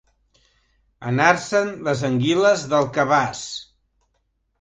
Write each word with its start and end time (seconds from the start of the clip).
Anar-se'n 1.09 1.69
les 1.87 2.01
anguiles 2.09 2.63
del 2.71 2.87
cabàs. 2.95 3.43